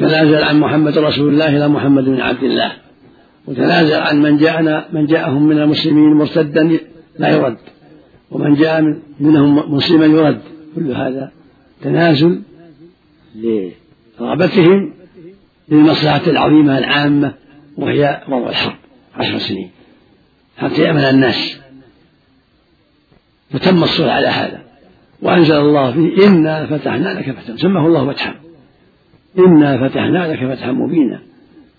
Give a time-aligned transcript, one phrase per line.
[0.00, 2.72] تنازل عن محمد رسول الله إلى محمد بن عبد الله.
[3.46, 6.78] وتنازل عن من جاءنا من جاءهم من المسلمين مرتدا
[7.18, 7.58] لا يرد.
[8.30, 10.40] ومن جاء منهم مسلما يرد.
[10.74, 11.32] كل هذا
[11.82, 12.42] تنازل
[13.34, 14.92] لرغبتهم
[15.68, 17.34] للمصلحة العظيمة العامة
[17.76, 18.76] وهي وضع الحرب
[19.14, 19.70] عشر سنين.
[20.56, 21.60] حتى يأمن الناس.
[23.50, 24.60] فتم الصلح على هذا.
[25.22, 27.56] وأنزل الله فيه إنا فتحنا لك فتحا.
[27.56, 28.34] سماه الله فتحا.
[29.38, 31.20] إنا فتحنا لك فتحا مبينا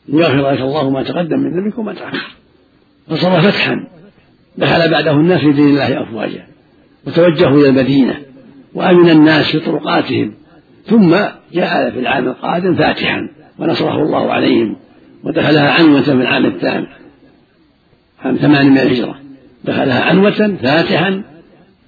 [0.10, 2.36] ليغفر لك الله ما تقدم من ذنبك وما تأخر.
[3.08, 3.88] فصار فتحا.
[4.58, 6.46] دخل بعده الناس في دين الله أفواجا.
[7.08, 8.18] وتوجهوا إلى المدينة.
[8.74, 10.34] وأمن الناس في طرقاتهم.
[10.86, 11.16] ثم
[11.54, 13.30] جاء في العام القادم فاتحا.
[13.60, 14.76] ونصره الله عليهم.
[15.24, 16.88] ودخلها عنوة في العام الثامن
[18.24, 19.16] عام ثمان من الهجرة
[19.64, 21.24] دخلها عنوة فاتحا.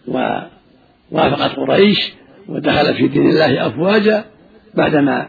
[0.08, 2.14] ووافقت قريش.
[2.50, 4.26] ودخلت في دين الله أفواجا
[4.76, 5.28] بعدما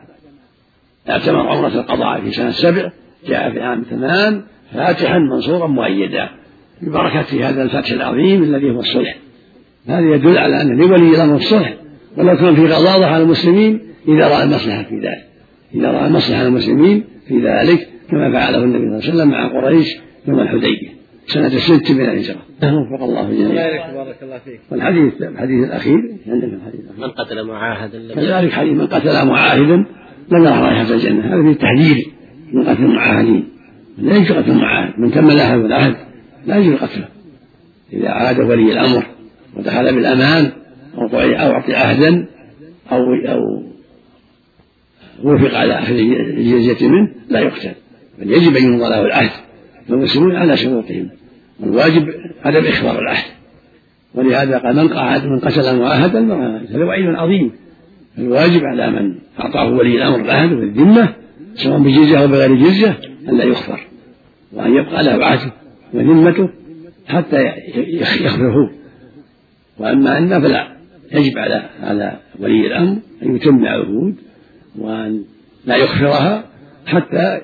[1.11, 2.91] اعتمر عمرة القضاء في سنة سبع
[3.29, 4.43] جاء في عام ثمان
[4.75, 6.29] فاتحا منصورا مؤيدا
[6.83, 9.17] ببركة هذا الفتح العظيم الذي هو الصلح.
[9.89, 11.75] هذا يدل على أن لولي الأمر الصلح.
[12.17, 15.25] ولو كان في غضاضة على المسلمين إذا رأى المصلحة في ذلك.
[15.75, 19.61] إذا رأى المصلحة على المسلمين في ذلك كما فعله النبي صلى الله عليه وسلم مع
[19.61, 19.97] قريش
[20.29, 20.89] يوم الحديبية
[21.27, 22.37] سنة ست من الهجرة.
[22.63, 23.93] وفق الله جميعا.
[23.93, 24.61] بارك الله فيك.
[24.71, 27.07] والحديث الحديث الأخير عندك الحديث الأخير.
[27.07, 29.87] من قتل معاهدا؟ كذلك حديث من قتل معاهدا
[30.31, 31.35] لم يرى رائحة الجنة.
[31.35, 32.07] هذا في التحذير
[32.53, 33.49] من قتل المعاهدين
[33.99, 35.97] لا يجوز قتل المعاهد من تم له العهد
[36.47, 37.09] لا يجوز قتله.
[37.93, 39.07] إذا عاد ولي الأمر
[39.57, 40.53] ودخل بالأمان
[40.99, 42.27] أو أو أعطي عهدا
[42.93, 43.63] أو أو
[45.23, 47.73] وفق على أخذ الجزية منه لا يقتل.
[48.19, 49.31] بل يجب أن يمضى له العهد.
[49.89, 51.11] فالمسلمون على شروطهم.
[51.61, 52.09] والواجب
[52.45, 53.25] عدم إخبار العهد.
[54.15, 56.35] ولهذا قال من قعد من قتل معاهدا
[56.75, 57.53] هذا وعيد عظيم.
[58.19, 61.15] الواجب على من أعطاه ولي الأمر العهد والذمة
[61.55, 62.99] سواء بجزية أو بغير جزية
[63.29, 63.87] أن لا يخفر
[64.53, 65.53] وأن يبقى له عهده
[65.95, 66.49] وذمته
[67.07, 67.53] حتى
[68.21, 68.71] يخبره
[69.79, 70.77] وأما أن فلا
[71.13, 74.17] يجب على على ولي الأمر أن يتم العهود
[74.79, 75.25] وأن
[75.67, 76.45] لا يخفرها
[76.87, 77.41] حتى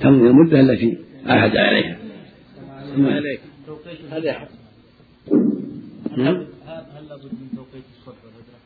[0.00, 1.96] تمضي المدة التي عاهد عليها.
[6.20, 8.58] هذا هل لابد من توقيت الصلح والهجرة؟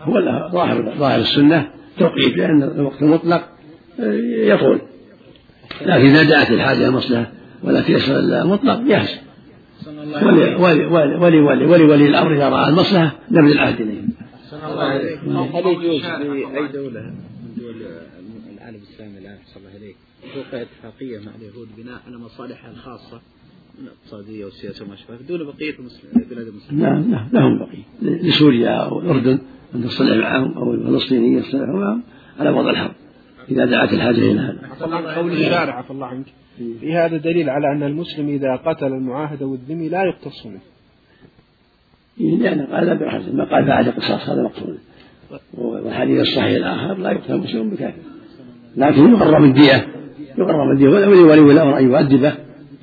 [0.00, 0.14] هو
[0.52, 3.48] ظاهر ظاهر السنة توقيت لأن الوقت المطلق
[3.98, 4.80] يطول
[5.80, 9.18] لكن إذا دعت الحاجة مصلحة ولا تيسر المطلق جاهز
[10.22, 14.08] ولي ولي ولي ولي ولي ولي الأمر إذا رأى المصلحة نبذ العهد اليهم.
[14.62, 17.74] هل يجوز في اي دوله من دول
[18.54, 19.96] العالم الاسلامي الان صلى الله عليك
[20.34, 23.20] توقع اتفاقيه مع اليهود بناء على مصالحها الخاصه
[23.78, 25.74] من اقتصاديه والسياسة وما شابه دون بقيه
[26.30, 26.82] بلاد المسلمين.
[26.82, 29.00] نعم نعم لهم بقية لسوريا أو
[29.74, 32.02] أن تصلح معهم أو الفلسطينيين يصطلحوا معهم
[32.40, 32.94] على وضع الحرب
[33.50, 34.58] إذا دعت الحاجة إلى هذا.
[35.16, 35.74] قول الشارع.
[35.74, 36.26] عفى الله عنك.
[36.80, 40.60] في هذا دليل على أن المسلم إذا قتل المعاهد والذمي لا يقتص منه.
[42.38, 44.78] لأن قال بحسب ما قال بعد قصاص هذا مقصود.
[45.54, 48.02] والحديث الصحيح الآخر لا يقتل المسلم بكافر.
[48.76, 49.86] لكن يغرم الدية.
[50.38, 50.88] يغرم الدية.
[50.88, 52.32] ولي ولي الأمر أن يؤدبه.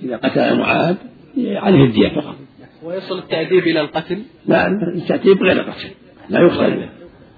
[0.03, 0.97] إذا قتل المعاهد
[1.37, 2.35] عليه الدية فقط.
[2.83, 5.89] ويصل التأديب إلى القتل؟ لا التأديب غير قتل
[6.29, 6.89] لا يقتل به.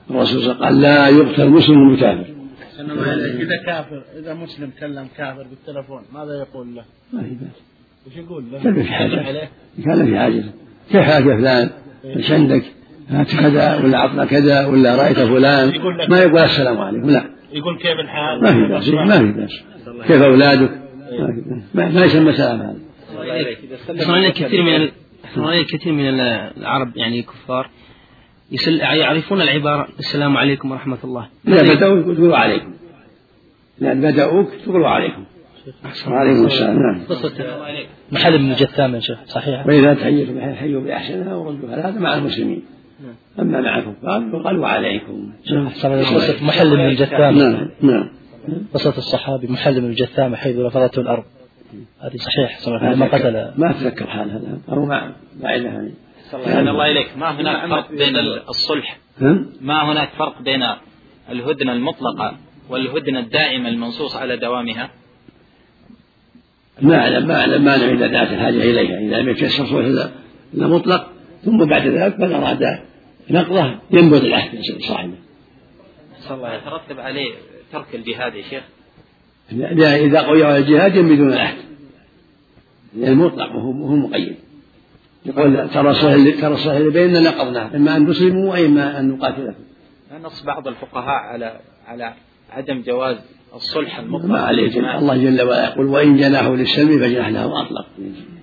[0.09, 2.25] الرسول صلى الله عليه وسلم قال لا يقتل مسلم بكافر
[3.39, 6.83] إذا كافر إذا مسلم كلم كافر بالتلفون ماذا يقول له؟
[7.13, 7.61] ما في بأس.
[8.07, 9.49] وش يقول له؟ كان في حاجة.
[9.85, 10.43] كان في حاجة.
[10.91, 11.69] كيف حاجة فلان؟
[12.05, 12.63] إيش عندك؟
[13.09, 15.73] هات كذا ولا عطنا كذا ولا رأيت فلان.
[16.09, 17.09] ما يقول السلام عليكم.
[17.09, 17.25] لا.
[17.53, 18.89] يقول كيف الحال؟ ما في بأس.
[18.89, 19.63] ما في بأس.
[20.07, 20.71] كيف أولادك؟
[21.73, 22.79] ما, ما يسمى سلام
[24.07, 26.19] هذا كثير من كثير من
[26.57, 27.69] العرب يعني كفار
[28.77, 29.87] يعرفون العبارة.
[29.99, 31.27] السلام عليكم ورحمة الله.
[31.47, 32.73] إذا بدأوك تقولوا عليكم.
[33.79, 35.23] لأن بدأوك تقولوا عليكم.
[36.07, 36.79] وعليكم السلام.
[36.79, 37.01] نعم.
[38.11, 42.63] محل من الجثام يا شيخ صحيح؟ وإذا تحيتم حيوا بأحسنها وردوها هذا مع المسلمين.
[43.39, 45.31] أما مع الكفار قالوا عليكم.
[46.15, 48.09] قصة محل من الجثام نعم نعم.
[48.73, 51.23] قصة الصحابي محل من الجثام حيث رفضته الأرض.
[52.01, 53.51] هذه صحيح ما قتل.
[53.57, 54.59] ما أتذكر حال هذا.
[54.71, 55.91] أو ما ما يعني
[56.37, 57.17] أحسن الله إليك.
[57.17, 58.15] ما هناك فرق بين
[58.49, 58.97] الصلح؟
[59.61, 60.63] ما هناك فرق بين
[61.29, 62.37] الهدنة المطلقة
[62.69, 64.89] والهدنة الدائمة المنصوص على دوامها؟
[66.81, 68.99] ما أعلم ما أعلم ما إذا دعت الحاجة إليها.
[68.99, 69.85] إذا لم يتيسر صلح
[70.53, 71.11] إلا مطلق
[71.45, 72.79] ثم بعد ذلك من أراد
[73.29, 73.79] نقضه.
[73.91, 75.15] ينبذ العهد صاحبه.
[76.19, 77.33] صلى الله يترتب عليه
[77.71, 78.63] ترك الجهاد يا شيخ.
[79.51, 81.57] إذا قوي على الجهاد ينبذون العهد.
[82.95, 84.35] المطلق وهو مقيد.
[85.25, 87.75] يقول ترى الصلح ترى اللي بيننا نقضناه.
[87.75, 89.63] إما أن تسلموا واما أن نقاتلكم.
[90.23, 92.13] نص بعض الفقهاء على على
[92.49, 93.17] عدم جواز
[93.53, 94.25] الصلح المطلق.
[94.25, 97.85] ما عليه الله جل وعلا يقول وإن جناحوا للسلم فجناح له أطلق.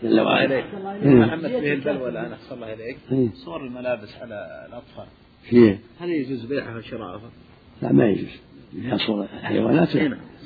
[0.02, 0.62] جل وعلا.
[1.04, 2.98] محمد به البلوى الآن أحسن الله إليك.
[3.12, 3.28] إيه.
[3.34, 5.06] صور الملابس على الأطفال.
[5.42, 7.30] فيه هل يجوز بيعها وشراءها؟
[7.82, 8.40] لا ما يجوز.
[8.82, 9.96] فيها صور الحيوانات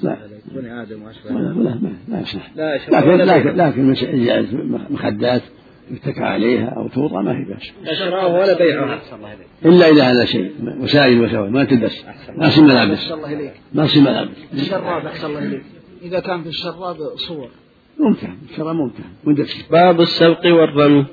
[0.03, 0.17] لا.
[0.55, 1.79] بني آدم وأشبه لا لا
[2.09, 2.51] ما يصح.
[2.57, 3.95] لكن لكن لكن
[4.91, 5.43] مخدات.
[5.91, 7.99] يتكى عليها أو توضع ما في بأس.
[7.99, 9.01] شراءها ولا بيعها
[9.65, 10.51] إلا إذا هذا شيء.
[10.81, 12.05] وسائل وسوى ما تلبس.
[12.37, 13.13] ما تصير ملابس
[13.73, 15.63] ما تصير ملابس الشراب أحسن الله إليك.
[16.03, 17.49] إذا كان في الشراب صور.
[18.01, 19.05] ممتع الشراب ممتع
[19.71, 21.05] باب السبق والرمي.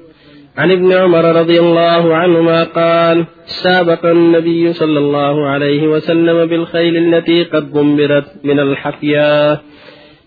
[0.58, 7.44] عن ابن عمر رضي الله عنهما قال سابق النبي صلى الله عليه وسلم بالخيل التي
[7.44, 9.64] قد ضمرت من الحفياء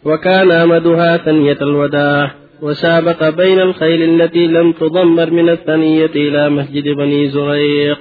[0.05, 2.35] وكان أمدها ثنية الوداع.
[2.62, 7.99] وسابق بين الخيل التي لم تضمر من الثنية إلى مسجد بني زريق.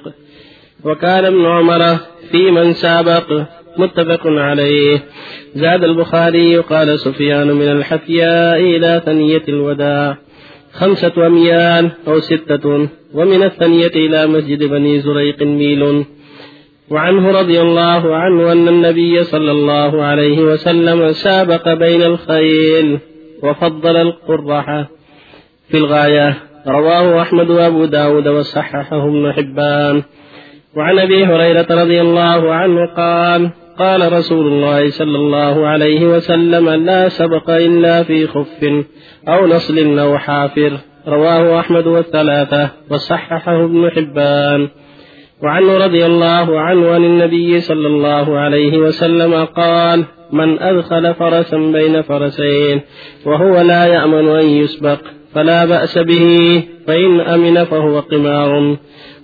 [0.83, 1.97] وكان ابن عمر
[2.31, 3.41] في من سابق
[3.77, 4.99] متفق عليه.
[5.55, 10.17] زاد البخاري قال سفيان من الحفياء إلى ثنية الوداع.
[10.73, 16.05] خمسة أميال أو ستة ومن الثنية إلى مسجد بني زريق ميل.
[16.89, 22.99] وعنه رضي الله عنه أن النبي صلى الله عليه وسلم سابق بين الخيل.
[23.43, 24.87] وفضل القرحة
[25.69, 26.37] في الغاية.
[26.67, 30.03] رواه أحمد وأبو داود وصححه ابن حبان.
[30.75, 33.49] وعن أبي هريرة رضي الله عنه قال
[33.79, 38.63] قال رسول الله صلى الله عليه وسلم لا سبق إلا في خف
[39.27, 40.71] أو نصل أو حافر
[41.07, 44.69] رواه أحمد والثلاثة وصححه ابن حبان.
[45.43, 52.01] وعنه رضي الله عنه عن النبي صلى الله عليه وسلم قال من أدخل فرسا بين
[52.01, 52.81] فرسين
[53.25, 54.99] وهو لا يأمن أن يسبق
[55.33, 58.77] فلا بأس به فإن أمن فهو قمار.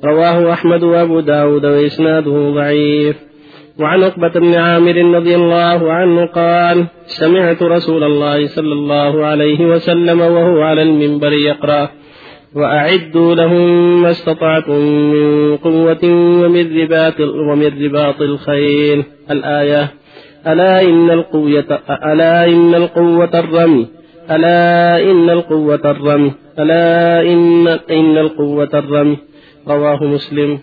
[0.05, 3.15] رواه أحمد وأبو داود وإسناده ضعيف.
[3.79, 10.21] وعن عقبة بن عامر رضي الله عنه قال سمعت رسول الله صلى الله عليه وسلم
[10.21, 11.89] وهو على المنبر يقرأ
[12.55, 14.79] وأعدوا لهم ما استطعتم
[15.11, 16.03] من قوة
[16.43, 19.03] ومن رباط ومن رباط الخيل.
[19.31, 19.91] الآية
[20.47, 23.87] ألا إن القوة ألا إن القوة الرمي.
[24.31, 26.31] ألا إن القوة الرمي.
[26.59, 29.17] ألا إن إن القوة الرمي.
[29.67, 30.59] رواه مسلم.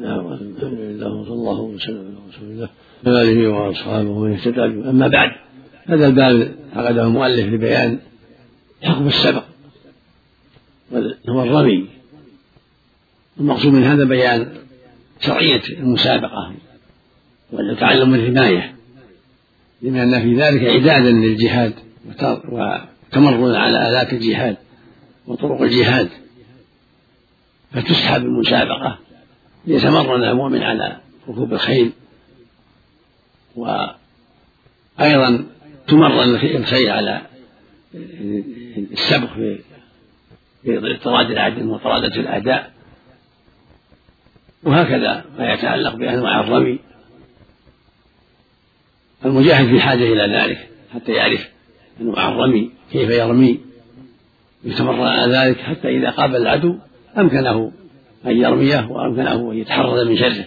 [0.00, 2.68] نعم الحمد لله وصلى الله وسلم على رسول الله
[3.06, 5.30] وعلى آله وأصحابه ومن اهتدى أما بعد
[5.86, 7.98] هذا الباب عقده المؤلف لبيان
[8.82, 9.42] حكم السبق
[11.28, 11.86] هو الرمي.
[13.40, 14.48] المقصود من هذا بيان
[15.20, 16.52] شرعية المسابقة.
[17.52, 18.74] وتعلم الرماية
[19.82, 21.74] لأن في ذلك إعدادا للجهاد
[22.48, 24.56] وتمرن على آلات الجهاد
[25.26, 26.08] وطرق الجهاد.
[27.72, 28.98] فتسحب المسابقة.
[29.66, 30.96] ليتمرن المؤمن على
[31.28, 31.92] ركوب الخيل.
[33.56, 35.46] وأيضا
[35.88, 37.22] تمرن الخيل على
[38.92, 39.58] السبق في
[40.66, 42.72] اضطراد العدل وطرادة الأعداء
[44.62, 46.78] وهكذا ما يتعلق بأنواع الرمي.
[49.24, 51.48] المجاهد في حاجة إلى ذلك حتى يعرف
[52.00, 53.60] أنواع الرمي كيف يرمي
[54.64, 56.76] يتمرن على ذلك حتى إذا قابل العدو
[57.18, 57.72] أمكنه
[58.26, 60.44] أن يرميه وأمكنه أن يتحرز من شره.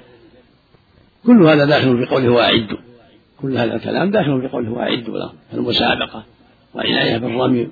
[1.25, 2.77] كل هذا داخل في قوله وأعدوا.
[3.41, 6.25] كل هذا الكلام داخل في قوله وأعدوا له المسابقة
[6.73, 7.68] والعناية بالرمي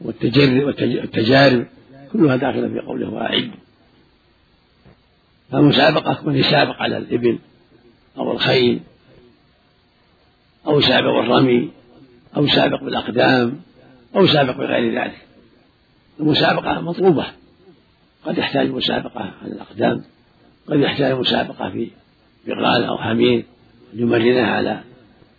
[0.00, 1.66] والتجارب
[2.12, 3.58] كلها داخلة في قوله وأعدوا.
[5.50, 7.38] فالمسابقة من يسابق على الإبل
[8.18, 8.80] أو الخيل
[10.68, 11.70] أو سابق بالرمي
[12.36, 13.60] أو سابق بالأقدام
[14.16, 15.26] أو سابق بغير ذلك.
[16.20, 17.26] المسابقة مطلوبة.
[18.26, 20.04] قد يحتاج مسابقة على الأقدام
[20.68, 21.90] قد يحتاج مسابقة في
[22.46, 23.44] بغال أو حمير
[23.94, 24.80] يمرنها على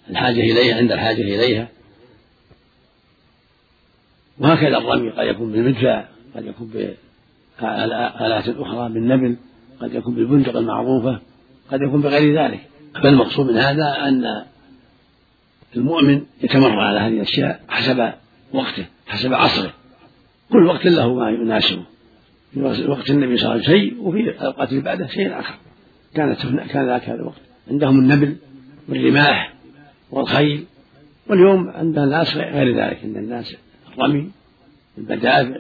[0.09, 1.67] الحاجة إليها عند الحاجة إليها.
[4.39, 6.05] وهكذا الرمي قد يكون بالمدفع
[6.35, 9.37] قد يكون بآلات أخرى بالنبل
[9.81, 11.19] قد يكون بالبندق المعروفة
[11.71, 12.59] قد يكون بغير ذلك.
[13.03, 14.45] فالمقصود من هذا أن
[15.75, 18.11] المؤمن يتمرن على هذه الأشياء حسب
[18.53, 19.73] وقته حسب عصره.
[20.51, 21.83] كل وقت له ما يناسبه.
[22.53, 25.53] في وقت النبي صلى الله عليه وسلم شيء وفي الأوقات اللي بعده شيء آخر.
[26.15, 27.41] كانت كان ذاك هذا الوقت.
[27.71, 28.35] عندهم النبل
[28.89, 29.53] والرماح
[30.11, 30.65] والخيل.
[31.27, 32.99] واليوم عند الناس غير ذلك.
[33.03, 33.55] عند الناس
[33.93, 34.31] الرمي
[34.97, 35.59] البدافع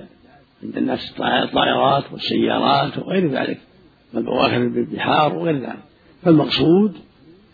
[0.63, 3.57] عند الناس الطائرات والسيارات وغير ذلك.
[4.13, 5.79] والبواخر بالبحار وغير ذلك.
[6.23, 6.97] فالمقصود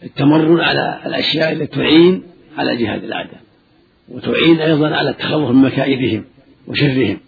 [0.03, 2.23] التمرن على الأشياء التي تعين
[2.57, 3.41] على جهاد الأعداء.
[4.09, 6.25] وتعين أيضا على التخلص من مكائدهم
[6.67, 7.19] وشرهم.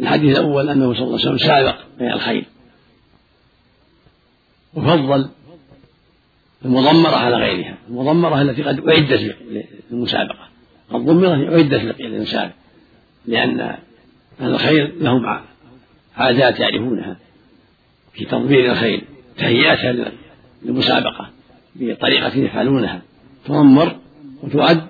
[0.00, 2.44] الحديث الأول أنه صلى الله عليه وسلم سابق بين الخير.
[4.74, 5.28] وفضل
[6.64, 7.78] المضمرة على غيرها.
[7.88, 9.36] المضمرة التي قد أعدت
[9.90, 10.48] للمسابقة.
[10.94, 12.54] الضمرة أعدت للمسابقة
[13.26, 13.60] لأن
[14.40, 15.40] أهل الخير لهم
[16.16, 17.16] عادات يعرفونها
[18.12, 19.02] في تضمير الخيل
[19.38, 20.12] تهيئتها
[20.62, 21.30] للمسابقة.
[21.74, 23.02] بطريقة يفعلونها
[23.44, 23.96] تضمر
[24.42, 24.86] وتعد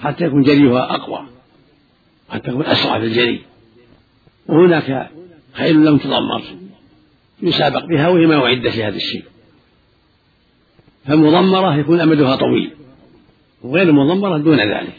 [0.00, 1.26] حتى يكون جريها أقوى
[2.30, 3.42] حتى تكون أسرع في الجري.
[4.46, 5.10] وهناك
[5.52, 6.42] خيل لم تضمر
[7.42, 9.24] يسابق بها وهي ما أعد في هذا الشيء.
[11.04, 12.70] فالمضمرة يكون أمدها طويل
[13.62, 14.94] وغير المضمرة دون ذلك.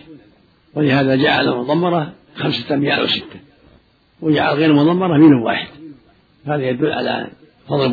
[0.73, 3.39] ولهذا جعل المضمرة خمسة أميال أو ستة
[4.21, 5.67] وجعل غير المضمرة ميل واحد.
[6.45, 7.27] هذا يدل على
[7.67, 7.85] فضل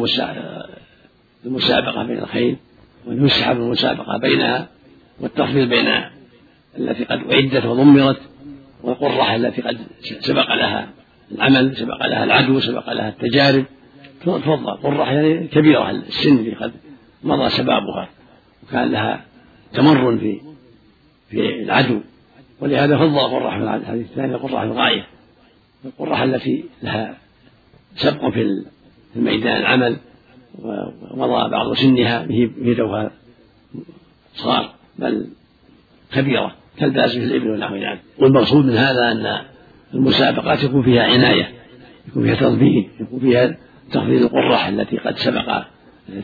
[1.44, 2.56] المسابقة بين الخيل.
[3.06, 4.68] وأن يسحب المسابقة بينها
[5.20, 5.88] والتفضيل بين
[6.78, 8.20] التي قد أعدت وضمرت
[8.82, 9.78] والقرة التي قد
[10.20, 10.88] سبق لها
[11.32, 13.64] العمل سبق لها العدو سبق لها التجارب.
[14.20, 14.76] تفضل.
[14.82, 16.72] قرة يعني كبيرة السن اللي قد
[17.22, 18.08] مضى شبابها
[18.62, 19.24] وكان لها
[19.72, 20.40] تمر في
[21.30, 22.00] في العدو.
[22.60, 25.06] ولهذا فضل القرة في الحديث الثاني القرة في الغاية.
[25.84, 27.16] القرة التي لها
[27.96, 28.64] سبق في
[29.16, 29.96] الميدان العمل.
[30.58, 33.10] ومضى بعض سنها به توها
[34.34, 35.26] صغار بل
[36.12, 39.40] كبيرة كالباس في الإبل ونحو ذلك والمقصود من هذا أن
[39.94, 41.48] المسابقات يكون فيها عناية
[42.08, 43.56] يكون فيها تضمين يكون فيها
[43.92, 45.62] تخفيض القرح التي قد سبق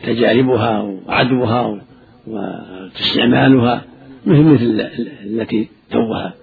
[0.03, 1.81] تجاربها وعدوها
[2.27, 3.81] واستعمالها
[4.25, 4.81] مثل مثل
[5.23, 6.33] التي توها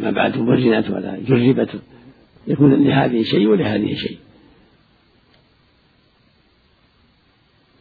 [0.00, 1.68] ما بعد مرنت ولا جربت.
[2.46, 4.18] يكون لهذه شيء ولهذه شيء.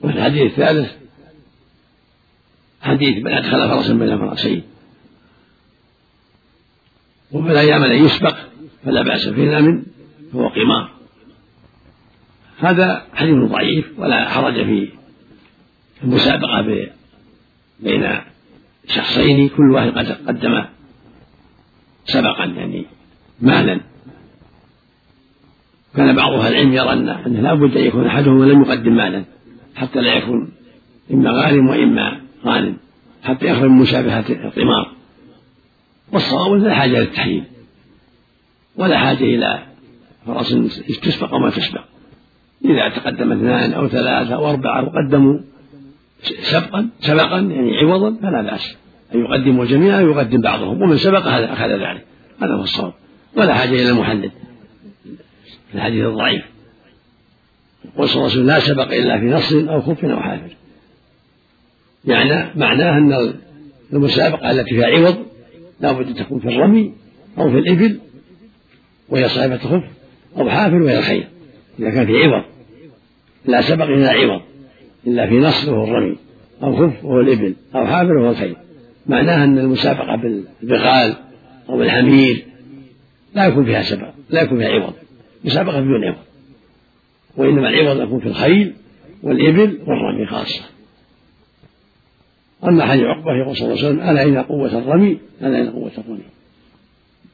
[0.05, 0.91] والحديث الثالث
[2.81, 4.63] حديث من أدخل فرسا بين فرسين.
[7.31, 8.35] وفي الأيام أن يسبق
[8.85, 9.85] فلا بأس في نام
[10.33, 10.91] فهو قمار
[12.59, 14.89] هذا حديث ضعيف ولا حرج في
[16.03, 16.61] المسابقة
[17.79, 18.19] بين
[18.87, 20.65] شخصين كل واحد قد قدم
[22.05, 22.85] سبقا يعني
[23.41, 23.79] مالا.
[25.95, 29.25] كان بعض أهل العلم يرى انه لا بد أن يكون أحدهما لم يقدم مالا.
[29.75, 30.51] حتى لا يكون
[31.11, 32.77] إما غارم وإما غانم
[33.23, 34.91] حتى يخرج من مشابهة القمار.
[36.11, 37.43] والصواب لا حاجة للتحليل
[38.75, 39.63] ولا حاجة إلى
[40.25, 40.49] فرس
[41.01, 41.83] تسبق وما تسبق
[42.65, 45.39] إذا تقدم اثنان أو ثلاثة أو أربعة وقدموا
[46.23, 48.77] سبقا سبقا يعني عوضا فلا بأس.
[49.15, 52.05] أن يقدموا الجميع أو يقدم بعضهم ومن سبق هذا أخذ ذلك.
[52.41, 52.93] هذا هو الصواب.
[53.37, 54.31] ولا حاجة إلى المحدد.
[55.69, 56.54] في الحديث الضعيف.
[57.97, 60.55] عليه وسلم لا سبق إلا في نص أو خف أو حافر.
[62.05, 63.33] يعني معناه أن
[63.93, 65.17] المسابقة التي فيها عوض
[65.79, 66.93] لا بد أن تكون في الرمي
[67.37, 67.99] أو في الإبل
[69.09, 69.83] وهي صاحبة خف
[70.37, 71.27] أو حافر وهي الخيل
[71.79, 72.43] إذا كان في عوض.
[73.45, 74.41] لا سبق إلا عوض.
[75.07, 76.17] إلا في نص وهو الرمي.
[76.63, 77.55] أو خف وهو الإبل.
[77.75, 78.55] أو حافر وهو الخيل
[79.05, 81.15] معناها أن المسابقة بالبغال
[81.69, 82.45] أو بالحمير
[83.35, 84.09] لا يكون فيها سبق.
[84.29, 84.93] لا يكون فيها عوض.
[85.43, 86.17] مسابقة بدون عوض.
[87.37, 88.73] وإنما العوض يكون في الخيل
[89.23, 90.63] والإبل والرمي خاصة.
[92.63, 95.91] أما حديث عقبة يقول صلى الله عليه وسلم ألا إن قوة الرمي؟ ألا إن قوة
[95.97, 96.23] الرمي؟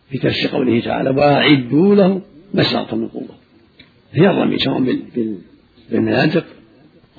[0.10, 2.22] في تفسير قوله تعالى وأعدوا له
[2.54, 3.36] ما استطعتم من قوة.
[4.14, 4.98] هي الرمي سواء
[5.92, 6.46] بالمناطق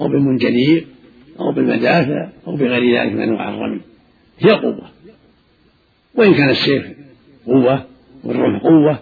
[0.01, 0.87] أو بالمنجنيق
[1.41, 3.81] أو بالمدافع أو بغير ذلك من أنواع الرمي.
[4.39, 4.89] هي قوة.
[6.15, 6.87] وإن كان السيف
[7.47, 7.87] قوة
[8.25, 8.99] والرمح قوة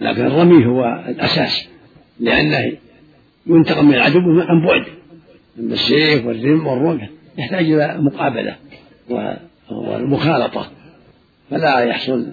[0.00, 1.68] لكن الرمي هو الأساس
[2.20, 2.72] لأنه
[3.48, 4.84] ينتقم من العدو عن بعد.
[5.58, 8.56] أما السيف والرم والرمح يحتاج إلى مقابلة
[9.70, 10.70] والمخالطة.
[11.50, 12.26] فلا يحصل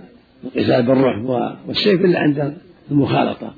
[0.43, 1.29] القتال بالرمح
[1.67, 2.57] والسيف إلا عند
[2.91, 3.53] المخالطة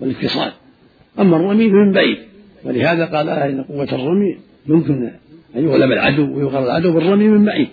[0.00, 0.52] والاتصال
[1.18, 2.18] أما الرمي من بعيد.
[2.64, 4.36] ولهذا قال إن قوة الرمي
[4.68, 5.10] يمكن
[5.56, 7.68] أن يغلب العدو ويغلب العدو بالرمي من بعيد.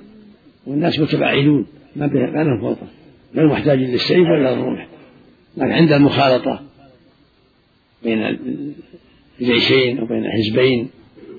[0.67, 1.65] والناس متباعدون.
[1.95, 2.87] ما لهم فرصة.
[3.35, 4.87] غير محتاج للسيف ولا الرمح
[5.57, 6.61] لكن عند المخالطة
[8.03, 8.37] بين
[9.41, 10.89] الجيشين أو بين حزبين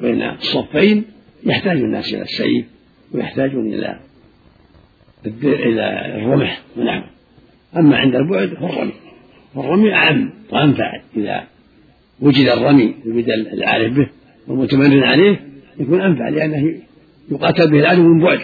[0.00, 1.04] بين الصفين
[1.44, 2.66] يحتاج الناس إلى السيف
[3.12, 4.00] ويحتاجون إلى
[5.44, 6.62] إلى الرمح.
[6.76, 7.04] ونعم
[7.76, 8.92] أما عند البعد فالرمي.
[9.54, 11.00] فالرمي أعم وأنفع.
[11.16, 11.44] إذا
[12.20, 14.08] وجد الرمي وجد العارف به
[14.48, 15.40] والمتمرن عليه
[15.80, 16.74] يكون أنفع لأنه
[17.30, 18.40] يقاتل به العدو من بعد.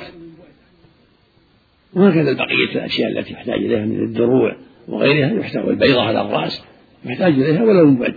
[1.92, 4.56] وهكذا بقية الأشياء التي يحتاج إليها من الدروع
[4.88, 6.62] وغيرها يحتاج البيضة على الرأس.
[7.04, 8.14] يحتاج إليها ولو من بعد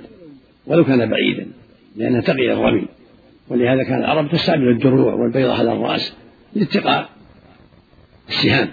[0.67, 1.47] ولو كان بعيدا
[1.95, 2.87] لأنها تقي الرمي
[3.49, 6.15] ولهذا كان العرب تستعمل الدروع والبيضة على الرأس
[6.55, 7.09] لاتقاء
[8.29, 8.67] السهام.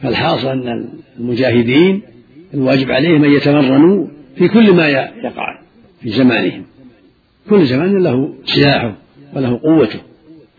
[0.00, 2.02] فالحاصل أن المجاهدين
[2.54, 5.60] الواجب عليهم أن يتمرنوا في كل ما يقع
[6.00, 6.64] في زمانهم.
[7.50, 8.96] كل زمان له سلاحه
[9.36, 10.00] وله قوته.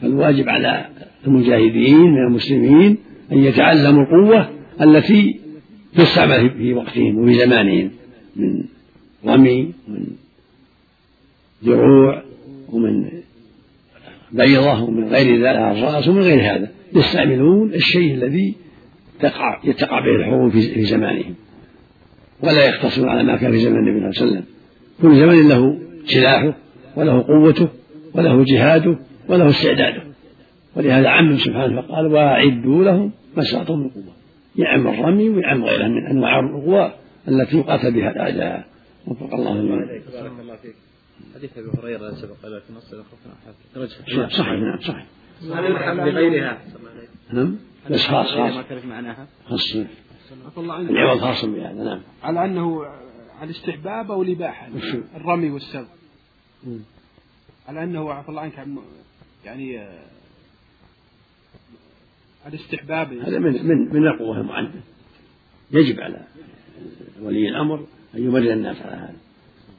[0.02, 0.86] فالواجب على
[1.28, 2.98] المجاهدين من المسلمين
[3.32, 4.50] أن يتعلموا القوة
[4.82, 5.40] التي
[5.96, 7.92] تستعمل في وقتهم وفي زمانهم.
[8.38, 8.64] من
[9.26, 10.06] رمي ومن
[11.62, 12.24] دروع
[12.70, 13.10] ومن
[14.32, 16.72] بيضة ومن غير ذلك الرأس ومن غير هذا.
[16.96, 18.56] يستعملون الشيء الذي
[19.20, 21.36] تقع يتقع به الحروب في زمانهم.
[22.44, 24.44] ولا يقتصرون على ما كان في زمن النبي صلى الله عليه وسلم.
[25.02, 26.58] كل زمن له سلاحه
[26.96, 27.68] وله قوته
[28.14, 30.04] وله جهاده وله استعداده.
[30.76, 34.14] ولهذا عم سبحانه فقال وأعدوا لهم ما استطعتم من قوه
[34.56, 36.92] يعم الرمي ويعم غيره من أنواع القوى
[37.28, 38.68] التي يقاتل بها الأعداء.
[39.08, 39.52] وفق الله
[40.42, 40.76] الله فيك
[41.36, 42.96] حديث أبي هريرة سبق له في نص
[44.08, 44.80] صحيح صحيح نعم.
[44.80, 45.06] صحيح.
[45.94, 46.62] بغيرها
[47.34, 47.56] نعم.
[47.90, 48.56] بس خاص خاص.
[48.56, 49.76] ما تعرف معناها خاص.
[50.58, 52.02] العوض خاص بهذا نعم.
[52.24, 52.86] على انه
[53.40, 54.70] على الاستحباب أو الإباحة
[55.16, 55.86] الرمي والسب
[57.68, 58.68] على انه عفى الله عنك
[59.46, 60.00] يعني آه،
[62.48, 63.14] الاستحباب.
[63.14, 64.80] هذا من من من القوة المعنفة
[65.72, 66.28] يجب على
[67.22, 69.16] ولي الأمر أن يمرن الناس على هذا.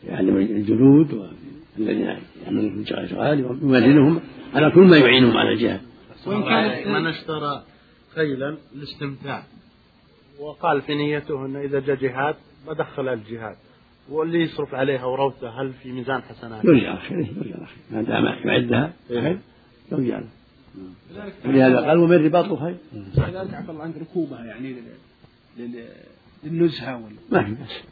[0.04, 1.30] يعلم الجنود
[1.78, 4.20] الذين يعملون في الجهاد ويمرنهم
[4.54, 5.80] على كل ما يعينهم على الجهاد.
[6.26, 7.62] وإن كان من اشترى
[8.14, 9.42] خيلا للاستمتاع
[10.40, 12.34] وقال في نيته أنه إذا جاء جهاد
[12.68, 13.56] بدخل الجهاد.
[14.10, 17.56] واللي يصرف عليها وروثه هل في ميزان حسناته؟ يرجع خيره يرجع
[17.90, 19.38] ما دام يعدها خير
[19.92, 20.28] يرجع له.
[21.44, 22.76] ولهذا قال ومن رباط الخيل
[23.16, 24.76] كذلك عفى الله عنك ركوبها يعني
[26.44, 27.82] للنزهه ولا ما في بس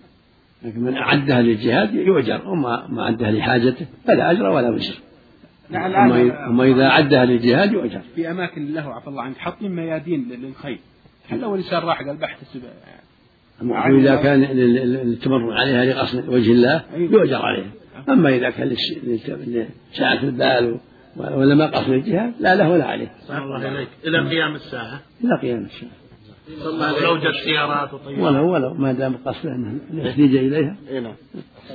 [0.62, 4.94] لكن من أعدها للجهاد يؤجر وما ما أعدها لحاجته فلا أجر ولا وزر
[5.70, 8.00] نعم أما إذا أعدها للجهاد يؤجر.
[8.14, 10.78] في أماكن له عفى الله عنك حاطين ميادين للخيل
[11.32, 12.62] لو الإنسان راح قال بحتسب
[13.98, 17.70] إذا كان للتمرن عليها لقصد وجه الله يؤجر عليها.
[18.08, 18.76] أما إذا كان
[19.92, 20.80] لساعة البال
[21.16, 23.12] ولا ما قصد الجهاد لا له ولا عليه.
[23.30, 25.00] الله إليك إلى قيام الساعة.
[25.24, 25.90] إلى قيام الساعة.
[27.02, 30.76] لو جت سيارات وطيارات ولو ولو ما دام قصده انه يحتاج إليها.
[31.00, 31.14] نعم.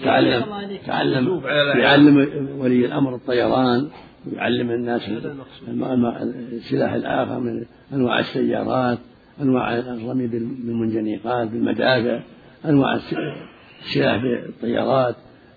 [0.04, 0.44] تعلم
[0.88, 1.42] تعلم
[1.78, 2.18] يعلم
[2.60, 3.90] ولي الأمر الطيران
[4.28, 5.10] ويعلم الناس
[6.54, 8.98] السلاح الآخر من أنواع السيارات
[9.42, 12.20] أنواع الرمي بالمنجنيقات بالمدافع
[12.66, 12.96] أنواع
[13.86, 15.16] السلاح بالطيارات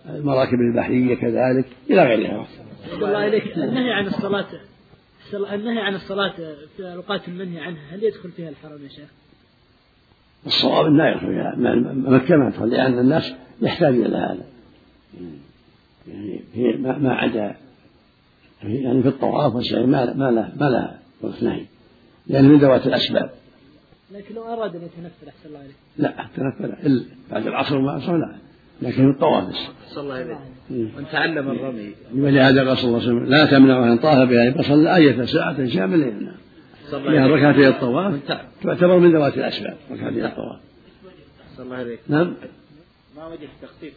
[0.09, 2.47] المراكب البحرية كذلك إلى غيرها.
[2.93, 3.57] الله إليك.
[3.57, 4.47] النهي عن الصلاة.
[5.35, 6.33] النهي عن الصلاة
[6.77, 9.09] في الأوقات المنهي عنها هل يدخل فيها الحرم يا شيخ؟
[10.47, 11.55] الصواب لا يدخل فيها
[11.95, 14.45] مكة ما يدخل لأن الناس يحتاج إلى هذا.
[16.09, 17.57] يعني هي ما عدا
[18.63, 21.67] يعني في الطواف والسعي ما ما له ما وقت نهي
[22.27, 23.31] لأن من ذوات الأسباب.
[24.13, 28.17] لكن لو أراد أن يتنفل أحسن الله عليه لا تنفل إلا بعد العصر وما العصر
[28.17, 28.37] لا
[28.83, 29.57] لكن الطواف بس
[29.95, 30.39] صلى الله عليه
[30.71, 31.95] من تعلم الرمي.
[32.17, 36.13] ولهذا قال صلى الله عليه وسلم لا تمنع من طاف بها فصلى آية ساعة شاملة
[36.93, 38.15] لأن ركعتي الطواف
[38.63, 40.61] تعتبر من ذوات الأسباب ركعتي الطواف.
[41.57, 42.35] صلى الله عليه نعم.
[43.17, 43.93] ما وجه تخصيص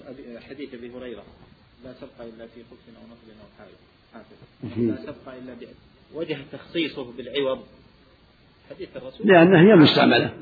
[0.49, 1.23] حديث أبي هريرة؟
[1.85, 3.47] لا سبق إلا في خبز أو نصب أو
[4.13, 5.53] حافظ لا سبق إلا
[6.15, 7.59] وجه تخصيصه بالعوض.
[8.69, 9.27] حديث الرسول.
[9.27, 10.33] لأنها هي مستعملة.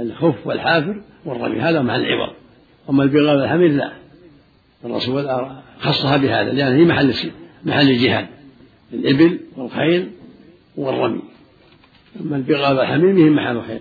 [0.00, 2.34] الخف والحافر والرمي هذا مع العوض.
[2.90, 3.92] أما البغال والحمير لا.
[4.84, 5.28] الرسول
[5.80, 7.14] خصها بهذا لأن هي محل
[7.64, 8.26] محل الجهاد.
[8.92, 10.10] الإبل والخيل
[10.76, 11.22] والرمي.
[12.20, 13.80] أما البغال والحمير هي محل خير